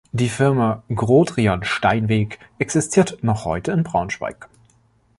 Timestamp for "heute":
3.45-3.71